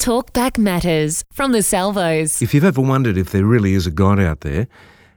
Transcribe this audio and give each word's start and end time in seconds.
Talkback 0.00 0.56
Matters 0.56 1.22
from 1.30 1.52
the 1.52 1.62
Salvos. 1.62 2.40
If 2.40 2.54
you've 2.54 2.64
ever 2.64 2.80
wondered 2.80 3.18
if 3.18 3.32
there 3.32 3.44
really 3.44 3.74
is 3.74 3.86
a 3.86 3.90
God 3.90 4.18
out 4.18 4.40
there, 4.40 4.66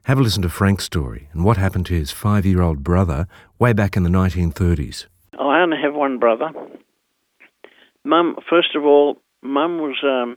have 0.04 0.20
a 0.20 0.22
listen 0.22 0.42
to 0.42 0.50
Frank's 0.50 0.84
story 0.84 1.30
and 1.32 1.46
what 1.46 1.56
happened 1.56 1.86
to 1.86 1.94
his 1.94 2.12
five 2.12 2.46
year 2.46 2.62
old 2.62 2.84
brother 2.84 3.26
way 3.60 3.72
back 3.72 3.96
in 3.96 4.04
the 4.04 4.10
1930s. 4.10 5.06
I 5.40 5.62
only 5.62 5.78
have 5.82 5.94
one 5.94 6.20
brother. 6.20 6.50
Mum, 8.04 8.36
first 8.50 8.76
of 8.76 8.84
all, 8.84 9.22
Mum 9.42 9.78
was 9.80 9.96
um, 10.04 10.36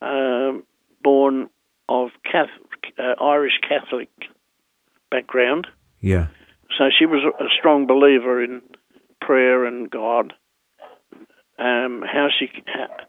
uh, 0.00 0.60
born 1.02 1.48
of 1.88 2.10
Catholic, 2.24 2.94
uh, 2.96 3.20
Irish 3.24 3.58
Catholic 3.68 4.08
background, 5.10 5.66
Yeah. 6.00 6.28
so 6.78 6.84
she 6.96 7.06
was 7.06 7.22
a, 7.24 7.42
a 7.42 7.48
strong 7.58 7.88
believer 7.88 8.40
in 8.42 8.62
prayer 9.20 9.64
and 9.64 9.90
God. 9.90 10.32
Um, 11.58 12.02
how 12.06 12.28
she, 12.38 12.46
ha- 12.68 13.04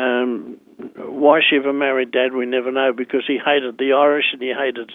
um, 0.00 0.56
why 0.96 1.40
she 1.48 1.56
ever 1.56 1.72
married 1.72 2.12
Dad, 2.12 2.32
we 2.32 2.46
never 2.46 2.72
know 2.72 2.92
because 2.96 3.24
he 3.26 3.38
hated 3.44 3.78
the 3.78 3.92
Irish 3.92 4.26
and 4.32 4.40
he 4.40 4.52
hated 4.56 4.90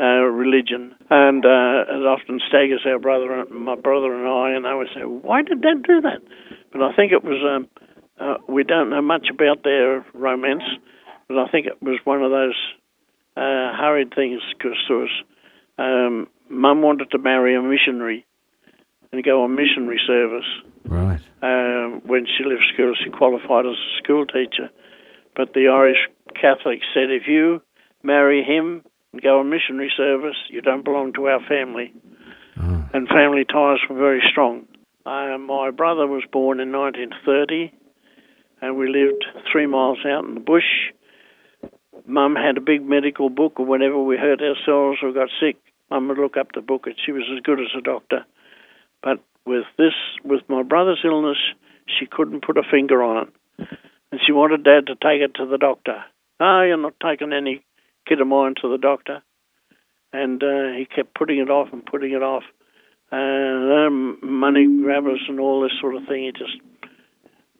uh, 0.00 0.04
religion, 0.04 0.94
and 1.10 1.44
uh, 1.44 1.84
it 1.86 2.06
often 2.06 2.40
staggers 2.48 2.84
our 2.86 2.98
brother, 2.98 3.44
my 3.50 3.76
brother 3.76 4.12
and 4.12 4.26
I, 4.26 4.56
and 4.56 4.66
I 4.66 4.74
would 4.74 4.88
say, 4.94 5.02
why 5.02 5.42
did 5.42 5.62
Dad 5.62 5.82
do 5.86 6.00
that? 6.00 6.20
But 6.72 6.82
I 6.82 6.94
think 6.96 7.12
it 7.12 7.22
was. 7.22 7.38
Um, 7.44 7.68
uh, 8.20 8.36
we 8.48 8.62
don't 8.62 8.90
know 8.90 9.02
much 9.02 9.28
about 9.32 9.64
their 9.64 10.04
romance, 10.14 10.62
but 11.28 11.38
I 11.38 11.48
think 11.48 11.66
it 11.66 11.82
was 11.82 11.98
one 12.04 12.22
of 12.22 12.30
those 12.30 12.54
uh, 13.36 13.74
hurried 13.76 14.14
things 14.14 14.40
because 14.56 14.76
there 14.88 14.98
was 14.98 15.22
um, 15.78 16.28
Mum 16.48 16.82
wanted 16.82 17.10
to 17.10 17.18
marry 17.18 17.56
a 17.56 17.62
missionary 17.62 18.26
and 19.12 19.24
go 19.24 19.44
on 19.44 19.54
missionary 19.54 20.00
service. 20.06 20.44
Right. 20.84 21.20
Um, 21.42 22.02
when 22.06 22.26
she 22.26 22.44
left 22.44 22.62
school, 22.72 22.94
she 23.02 23.10
qualified 23.10 23.66
as 23.66 23.74
a 23.74 24.02
school 24.02 24.26
teacher. 24.26 24.70
But 25.34 25.54
the 25.54 25.68
Irish 25.68 26.08
Catholics 26.40 26.86
said, 26.94 27.10
if 27.10 27.26
you 27.26 27.60
marry 28.02 28.44
him 28.44 28.82
and 29.12 29.22
go 29.22 29.40
on 29.40 29.50
missionary 29.50 29.92
service, 29.96 30.36
you 30.48 30.60
don't 30.60 30.84
belong 30.84 31.12
to 31.14 31.26
our 31.26 31.40
family. 31.48 31.92
Oh. 32.60 32.88
And 32.92 33.08
family 33.08 33.44
ties 33.44 33.78
were 33.90 33.96
very 33.96 34.22
strong. 34.30 34.66
Uh, 35.04 35.36
my 35.38 35.70
brother 35.70 36.06
was 36.06 36.22
born 36.30 36.60
in 36.60 36.70
1930, 36.70 37.72
and 38.60 38.76
we 38.76 38.88
lived 38.88 39.24
three 39.50 39.66
miles 39.66 39.98
out 40.06 40.24
in 40.24 40.34
the 40.34 40.40
bush. 40.40 40.92
Mum 42.06 42.36
had 42.36 42.56
a 42.56 42.60
big 42.60 42.84
medical 42.84 43.30
book, 43.30 43.54
and 43.58 43.66
whenever 43.66 44.00
we 44.00 44.16
hurt 44.16 44.40
ourselves 44.40 44.98
or 45.02 45.12
got 45.12 45.28
sick, 45.40 45.56
Mum 45.90 46.08
would 46.08 46.18
look 46.18 46.36
up 46.36 46.52
the 46.54 46.60
book, 46.60 46.86
and 46.86 46.94
she 47.04 47.10
was 47.10 47.24
as 47.34 47.42
good 47.42 47.58
as 47.58 47.74
a 47.76 47.82
doctor. 47.82 48.24
But 49.02 49.18
with 49.46 49.64
this, 49.76 49.94
with 50.24 50.42
my 50.48 50.62
brother's 50.62 51.00
illness, 51.04 51.38
she 51.86 52.06
couldn't 52.06 52.44
put 52.44 52.58
a 52.58 52.62
finger 52.70 53.02
on 53.02 53.26
it, 53.26 53.68
and 54.10 54.20
she 54.24 54.32
wanted 54.32 54.64
Dad 54.64 54.86
to 54.86 54.94
take 54.94 55.20
it 55.20 55.34
to 55.36 55.46
the 55.46 55.58
doctor. 55.58 56.04
Oh, 56.40 56.62
you're 56.62 56.76
not 56.76 56.94
taking 57.02 57.32
any 57.32 57.64
kid 58.08 58.20
of 58.20 58.26
mine 58.26 58.54
to 58.62 58.68
the 58.68 58.78
doctor, 58.78 59.22
and 60.12 60.42
uh, 60.42 60.76
he 60.76 60.86
kept 60.86 61.14
putting 61.14 61.38
it 61.38 61.50
off 61.50 61.68
and 61.72 61.84
putting 61.84 62.12
it 62.12 62.22
off. 62.22 62.44
Uh, 63.10 63.86
um, 63.86 64.18
money 64.22 64.66
grabbers 64.82 65.20
and 65.28 65.38
all 65.38 65.60
this 65.62 65.72
sort 65.80 65.94
of 65.94 66.06
thing. 66.08 66.24
He 66.24 66.32
just 66.32 66.56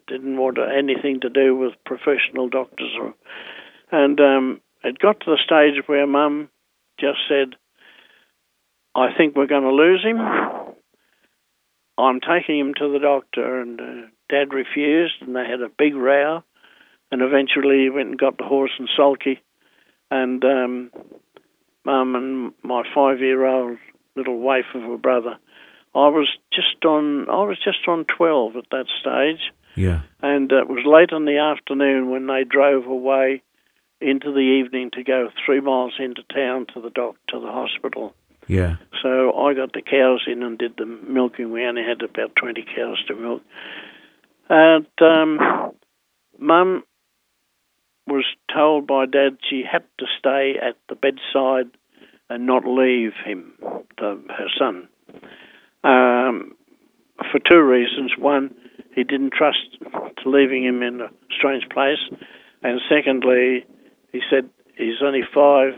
didn't 0.08 0.36
want 0.36 0.58
anything 0.58 1.20
to 1.20 1.28
do 1.28 1.56
with 1.56 1.72
professional 1.84 2.48
doctors, 2.48 2.90
or, 3.00 3.14
and 3.90 4.18
um, 4.20 4.60
it 4.82 4.98
got 4.98 5.20
to 5.20 5.26
the 5.26 5.38
stage 5.44 5.82
where 5.86 6.06
Mum 6.06 6.48
just 6.98 7.18
said, 7.28 7.56
"I 8.94 9.08
think 9.16 9.36
we're 9.36 9.46
going 9.46 9.62
to 9.62 9.70
lose 9.70 10.02
him." 10.02 10.18
I'm 11.98 12.20
taking 12.20 12.58
him 12.58 12.74
to 12.78 12.92
the 12.92 12.98
doctor, 12.98 13.60
and 13.60 13.80
uh, 13.80 14.06
Dad 14.30 14.52
refused, 14.52 15.14
and 15.20 15.36
they 15.36 15.44
had 15.46 15.60
a 15.60 15.68
big 15.68 15.94
row, 15.94 16.42
and 17.10 17.22
eventually 17.22 17.82
he 17.82 17.90
went 17.90 18.08
and 18.08 18.18
got 18.18 18.38
the 18.38 18.44
horse 18.44 18.72
and 18.78 18.88
sulky, 18.96 19.42
and 20.10 20.44
um, 20.44 20.90
Mum 21.84 22.14
and 22.14 22.52
my 22.62 22.82
five-year-old 22.94 23.78
little 24.16 24.38
waif 24.38 24.66
of 24.74 24.84
a 24.84 24.98
brother. 24.98 25.36
I 25.94 26.08
was 26.08 26.28
just 26.52 26.84
on. 26.84 27.28
I 27.28 27.42
was 27.44 27.58
just 27.62 27.86
on 27.86 28.06
twelve 28.06 28.56
at 28.56 28.64
that 28.70 28.86
stage, 29.00 29.52
Yeah. 29.76 30.00
and 30.22 30.50
it 30.50 30.68
was 30.68 30.84
late 30.86 31.10
in 31.14 31.26
the 31.26 31.38
afternoon 31.38 32.10
when 32.10 32.26
they 32.26 32.44
drove 32.44 32.86
away 32.86 33.42
into 34.00 34.32
the 34.32 34.40
evening 34.40 34.90
to 34.92 35.04
go 35.04 35.28
three 35.44 35.60
miles 35.60 35.94
into 35.98 36.22
town 36.34 36.66
to 36.72 36.80
the 36.80 36.90
doc 36.90 37.16
to 37.28 37.38
the 37.40 37.52
hospital. 37.52 38.14
Yeah. 38.48 38.76
So 39.02 39.32
I 39.32 39.54
got 39.54 39.72
the 39.72 39.82
cows 39.82 40.24
in 40.26 40.42
and 40.42 40.58
did 40.58 40.76
the 40.76 40.86
milking. 40.86 41.50
We 41.50 41.64
only 41.64 41.82
had 41.82 42.02
about 42.02 42.36
20 42.36 42.64
cows 42.76 43.02
to 43.08 43.14
milk. 43.14 43.42
And 44.48 44.86
um, 45.00 45.72
Mum 46.38 46.84
was 48.06 48.24
told 48.52 48.86
by 48.86 49.06
Dad 49.06 49.38
she 49.48 49.62
had 49.70 49.84
to 49.98 50.06
stay 50.18 50.54
at 50.60 50.76
the 50.88 50.94
bedside 50.94 51.70
and 52.28 52.46
not 52.46 52.66
leave 52.66 53.12
him, 53.24 53.52
the, 53.98 54.22
her 54.28 54.48
son, 54.58 54.88
um, 55.84 56.54
for 57.30 57.38
two 57.48 57.60
reasons. 57.60 58.12
One, 58.18 58.54
he 58.94 59.04
didn't 59.04 59.32
trust 59.32 59.58
to 59.80 60.28
leaving 60.28 60.64
him 60.64 60.82
in 60.82 61.00
a 61.00 61.08
strange 61.36 61.64
place. 61.70 61.98
And 62.62 62.80
secondly, 62.88 63.64
he 64.12 64.20
said 64.30 64.48
he's 64.76 65.02
only 65.02 65.22
five 65.34 65.74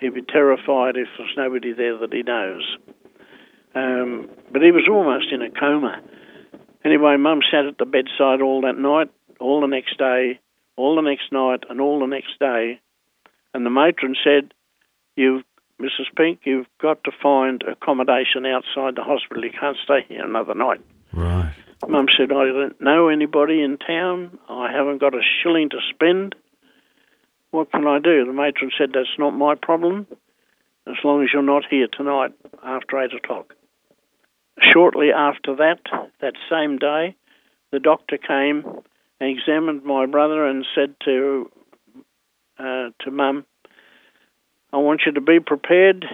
he'd 0.00 0.14
be 0.14 0.22
terrified 0.22 0.96
if 0.96 1.08
there's 1.16 1.36
nobody 1.36 1.72
there 1.72 1.98
that 1.98 2.12
he 2.12 2.22
knows. 2.22 2.76
Um, 3.74 4.28
but 4.52 4.62
he 4.62 4.70
was 4.70 4.88
almost 4.88 5.32
in 5.32 5.42
a 5.42 5.50
coma. 5.50 6.00
Anyway, 6.84 7.16
Mum 7.16 7.40
sat 7.50 7.64
at 7.64 7.78
the 7.78 7.86
bedside 7.86 8.40
all 8.40 8.60
that 8.62 8.78
night, 8.78 9.10
all 9.40 9.60
the 9.60 9.66
next 9.66 9.98
day, 9.98 10.38
all 10.76 10.96
the 10.96 11.02
next 11.02 11.32
night, 11.32 11.64
and 11.68 11.80
all 11.80 11.98
the 12.00 12.06
next 12.06 12.38
day. 12.38 12.80
And 13.52 13.64
the 13.64 13.70
matron 13.70 14.16
said, 14.22 14.52
"You, 15.16 15.42
Mrs. 15.80 16.14
Pink, 16.16 16.40
you've 16.44 16.66
got 16.80 17.02
to 17.04 17.10
find 17.22 17.62
accommodation 17.62 18.46
outside 18.46 18.96
the 18.96 19.02
hospital. 19.02 19.44
You 19.44 19.50
can't 19.50 19.76
stay 19.82 20.04
here 20.08 20.24
another 20.24 20.54
night." 20.54 20.80
Right. 21.12 21.52
Mum 21.88 22.06
said, 22.16 22.32
I 22.32 22.46
don't 22.46 22.80
know 22.80 23.08
anybody 23.08 23.62
in 23.62 23.78
town. 23.78 24.38
I 24.48 24.72
haven't 24.72 24.98
got 24.98 25.14
a 25.14 25.20
shilling 25.42 25.70
to 25.70 25.78
spend. 25.90 26.34
What 27.54 27.70
can 27.70 27.86
I 27.86 28.00
do? 28.00 28.24
The 28.26 28.32
matron 28.32 28.72
said, 28.76 28.90
That's 28.94 29.16
not 29.16 29.30
my 29.30 29.54
problem, 29.54 30.08
as 30.88 30.96
long 31.04 31.22
as 31.22 31.28
you're 31.32 31.40
not 31.40 31.62
here 31.70 31.86
tonight 31.86 32.32
after 32.64 33.00
8 33.00 33.14
o'clock. 33.14 33.54
Shortly 34.72 35.10
after 35.16 35.54
that, 35.54 35.78
that 36.20 36.32
same 36.50 36.78
day, 36.78 37.14
the 37.70 37.78
doctor 37.78 38.18
came 38.18 38.64
and 39.20 39.30
examined 39.30 39.84
my 39.84 40.04
brother 40.06 40.44
and 40.48 40.66
said 40.74 40.96
to 41.04 41.48
uh, 42.58 42.88
to 43.04 43.10
Mum, 43.12 43.44
I 44.72 44.78
want 44.78 45.02
you 45.06 45.12
to 45.12 45.20
be 45.20 45.38
prepared 45.38 46.04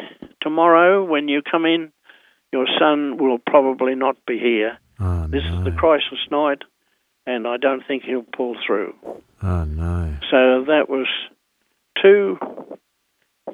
tomorrow 0.42 1.02
when 1.04 1.28
you 1.28 1.40
come 1.40 1.64
in. 1.64 1.90
Your 2.52 2.66
son 2.78 3.16
will 3.16 3.38
probably 3.38 3.94
not 3.94 4.16
be 4.26 4.38
here. 4.38 4.76
Oh, 5.00 5.26
This 5.26 5.44
no. 5.48 5.58
is 5.58 5.64
the 5.64 5.70
crisis 5.72 6.18
night, 6.30 6.62
and 7.26 7.46
I 7.46 7.56
don't 7.56 7.82
think 7.86 8.02
he'll 8.02 8.24
pull 8.36 8.56
through. 8.66 8.94
Oh, 9.42 9.64
no. 9.64 10.16
So 10.30 10.49
that 10.70 10.88
was 10.88 11.06
two 12.00 12.38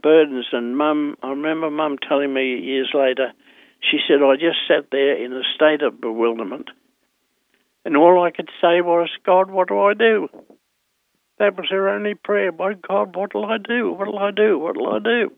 burdens. 0.03 0.47
And 0.53 0.77
Mum, 0.77 1.17
I 1.23 1.31
remember 1.31 1.71
Mum 1.71 1.97
telling 2.09 2.33
me 2.33 2.59
years 2.59 2.91
later, 2.95 3.33
she 3.81 3.99
said, 4.07 4.23
I 4.23 4.35
just 4.35 4.59
sat 4.69 4.91
there 4.91 5.23
in 5.23 5.33
a 5.33 5.43
state 5.55 5.83
of 5.83 6.01
bewilderment, 6.01 6.71
and 7.85 7.97
all 7.97 8.23
I 8.25 8.31
could 8.31 8.49
say 8.61 8.81
was, 8.81 9.09
God, 9.25 9.51
what 9.51 9.69
do 9.69 9.79
I 9.79 9.95
do? 9.95 10.29
That 11.39 11.57
was 11.57 11.67
her 11.71 11.89
only 11.89 12.15
prayer. 12.15 12.51
My 12.51 12.75
God, 12.75 13.15
what'll 13.15 13.45
I 13.45 13.59
do? 13.59 13.93
What'll 13.93 14.19
I 14.19 14.31
do? 14.31 14.59
What'll 14.59 14.93
I 14.93 14.99
do? 14.99 15.31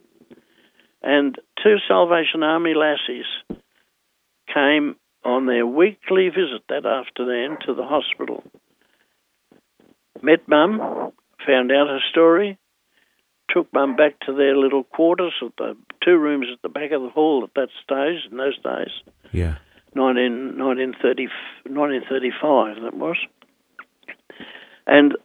And 1.02 1.36
two 1.62 1.76
Salvation 1.86 2.42
Army 2.42 2.74
lassies 2.74 3.26
came 4.52 4.96
on 5.24 5.46
their 5.46 5.66
weekly 5.66 6.28
visit 6.28 6.62
that 6.68 6.86
afternoon 6.86 7.58
to 7.66 7.74
the 7.74 7.84
hospital. 7.84 8.42
Met 10.22 10.48
Mum, 10.48 11.12
found 11.46 11.72
out 11.72 11.88
her 11.88 12.00
story, 12.10 12.58
took 13.50 13.72
Mum 13.72 13.96
back 13.96 14.18
to 14.26 14.34
their 14.34 14.56
little 14.56 14.84
quarters 14.84 15.32
at 15.42 15.56
the 15.56 15.76
two 16.04 16.16
rooms 16.16 16.46
at 16.52 16.60
the 16.62 16.68
back 16.68 16.92
of 16.92 17.02
the 17.02 17.08
hall 17.08 17.44
at 17.44 17.54
that 17.54 17.68
stage, 17.82 18.30
in 18.30 18.36
those 18.36 18.58
days, 18.58 18.92
Yeah. 19.32 19.56
19, 19.94 20.58
1930, 20.58 21.28
1935 21.64 22.82
that 22.82 22.94
was. 22.94 23.16
And 24.86 25.16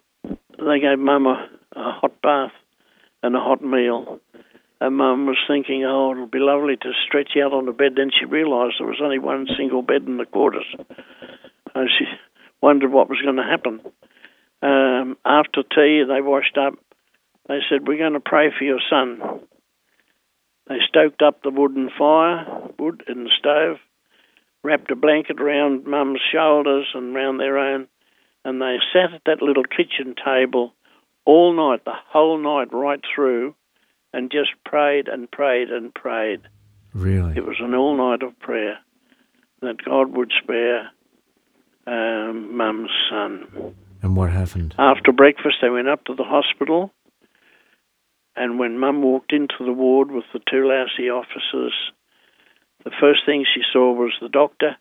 they 0.58 0.80
gave 0.80 1.00
Mum 1.00 1.28
a, 1.28 1.50
a 1.76 1.92
hot 1.92 2.22
bath 2.22 2.52
and 3.22 3.36
a 3.36 3.40
hot 3.40 3.64
meal. 3.64 4.20
And 4.80 4.98
Mum 4.98 5.28
was 5.28 5.38
thinking, 5.48 5.86
oh, 5.86 6.12
it'll 6.12 6.28
be 6.28 6.40
lovely 6.40 6.76
to 6.78 6.92
stretch 7.08 7.32
out 7.42 7.54
on 7.54 7.66
the 7.66 7.72
bed. 7.72 7.94
Then 7.96 8.12
she 8.18 8.26
realised 8.26 8.76
there 8.80 8.88
was 8.88 9.02
only 9.02 9.20
one 9.20 9.48
single 9.58 9.82
bed 9.82 10.04
in 10.08 10.18
the 10.18 10.26
quarters. 10.26 10.66
And 11.76 11.90
she 11.98 12.06
wondered 12.62 12.92
what 12.92 13.10
was 13.10 13.22
going 13.22 13.38
to 13.38 13.44
happen. 13.44 13.80
Um, 14.64 15.18
after 15.26 15.62
tea, 15.64 16.04
they 16.08 16.22
washed 16.22 16.58
up. 16.58 16.76
They 17.50 17.60
said, 17.70 17.86
We're 17.86 17.98
going 17.98 18.14
to 18.14 18.22
pray 18.22 18.50
for 18.58 18.64
your 18.64 18.80
son. 18.90 19.42
They 20.68 20.78
stoked 20.88 21.22
up 21.22 21.44
the 21.44 21.50
wooden 21.50 21.90
fire, 21.98 22.46
wood 22.80 23.04
in 23.10 23.26
the 23.26 23.30
stove, 23.38 23.78
wrapped 24.64 24.90
a 24.92 24.96
blanket 24.96 25.42
around 25.42 25.86
Mum's 25.86 26.22
shoulders 26.32 26.88
and 26.94 27.14
round 27.14 27.42
their 27.42 27.58
own, 27.58 27.88
and 28.46 28.62
they 28.62 28.78
sat 28.94 29.14
at 29.14 29.24
that 29.26 29.42
little 29.42 29.66
kitchen 29.66 30.16
table 30.24 30.74
all 31.26 31.54
night, 31.54 31.84
the 31.84 31.92
whole 32.08 32.38
night, 32.38 32.72
right 32.72 33.02
through, 33.14 33.56
and 34.14 34.32
just 34.32 34.52
prayed 34.66 35.10
and 35.10 35.30
prayed 35.30 35.70
and 35.72 35.94
prayed. 35.94 36.42
Really? 36.94 37.36
It 37.36 37.46
was 37.46 37.58
an 37.60 37.76
all 37.76 37.98
night 37.98 38.24
of 38.24 38.40
prayer 38.40 38.78
that 39.62 39.84
God 39.84 40.16
would 40.16 40.32
spare 40.42 40.90
um, 41.86 42.56
Mum's 42.56 42.92
son. 43.10 43.76
And 44.04 44.18
what 44.18 44.32
happened? 44.32 44.76
After 44.78 45.14
breakfast, 45.14 45.56
they 45.62 45.70
went 45.70 45.88
up 45.88 46.04
to 46.06 46.14
the 46.14 46.26
hospital, 46.26 46.92
and 48.36 48.60
when 48.60 48.78
Mum 48.78 49.02
walked 49.02 49.32
into 49.32 49.56
the 49.60 49.72
ward 49.72 50.12
with 50.12 50.26
the 50.34 50.42
two 50.52 50.68
lassie 50.68 51.10
officers, 51.10 51.74
the 52.84 52.92
first 53.00 53.22
thing 53.26 53.46
she 53.46 53.62
saw 53.72 53.94
was 53.94 54.12
the 54.22 54.28
doctor 54.28 54.76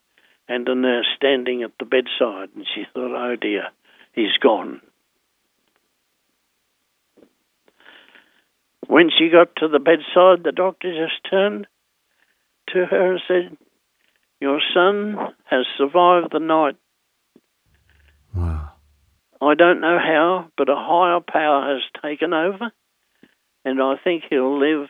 and 0.49 0.69
a 0.69 0.75
nurse 0.75 1.07
standing 1.17 1.63
at 1.63 1.71
the 1.79 1.85
bedside, 1.85 2.49
and 2.57 2.67
she 2.75 2.83
thought, 2.93 3.15
oh 3.15 3.37
dear, 3.41 3.69
he's 4.13 4.37
gone. 4.43 4.81
When 8.89 9.09
she 9.17 9.31
got 9.31 9.55
to 9.57 9.69
the 9.69 9.79
bedside, 9.79 10.45
the 10.45 10.53
doctor 10.53 10.91
just 10.93 11.31
turned 11.31 11.69
to 12.71 12.87
her 12.87 13.13
and 13.13 13.21
said, 13.29 13.57
Your 14.41 14.61
son 14.75 15.17
has 15.45 15.65
survived 15.79 16.33
the 16.33 16.41
night. 16.41 16.77
I 19.43 19.55
don't 19.55 19.81
know 19.81 19.99
how, 19.99 20.49
but 20.57 20.69
a 20.69 20.77
higher 20.77 21.19
power 21.21 21.75
has 21.75 21.83
taken 22.01 22.33
over, 22.33 22.71
and 23.65 23.83
I 23.83 23.95
think 24.03 24.23
he'll 24.31 24.59
live 24.59 24.89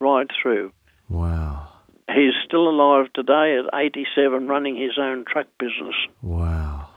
right 0.00 0.28
through. 0.40 0.70
Wow. 1.08 1.68
He's 2.08 2.34
still 2.46 2.68
alive 2.68 3.12
today 3.12 3.58
at 3.58 3.78
87, 3.78 4.46
running 4.46 4.76
his 4.76 4.96
own 4.96 5.24
truck 5.30 5.48
business. 5.58 5.96
Wow. 6.22 6.88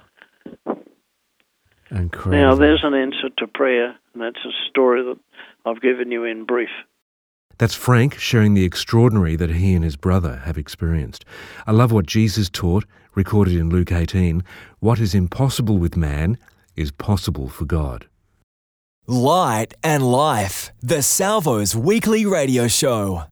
Incredible. 1.89 2.31
Now, 2.31 2.55
there's 2.55 2.83
an 2.83 2.93
answer 2.93 3.29
to 3.39 3.47
prayer, 3.47 3.95
and 4.13 4.21
that's 4.21 4.45
a 4.45 4.69
story 4.69 5.03
that 5.03 5.19
I've 5.65 5.81
given 5.81 6.11
you 6.11 6.25
in 6.25 6.45
brief. 6.45 6.69
That's 7.57 7.75
Frank 7.75 8.19
sharing 8.19 8.53
the 8.53 8.65
extraordinary 8.65 9.35
that 9.35 9.51
he 9.51 9.73
and 9.73 9.83
his 9.83 9.95
brother 9.95 10.37
have 10.45 10.57
experienced. 10.57 11.25
I 11.65 11.71
love 11.71 11.91
what 11.91 12.05
Jesus 12.05 12.49
taught, 12.49 12.85
recorded 13.15 13.55
in 13.55 13.69
Luke 13.69 13.91
18 13.91 14.43
what 14.79 14.99
is 14.99 15.15
impossible 15.15 15.77
with 15.77 15.95
man 15.95 16.37
is 16.75 16.91
possible 16.91 17.47
for 17.49 17.65
God. 17.65 18.07
Light 19.05 19.73
and 19.83 20.09
Life, 20.09 20.71
the 20.81 21.01
Salvos 21.01 21.75
Weekly 21.75 22.25
Radio 22.25 22.67
Show. 22.67 23.23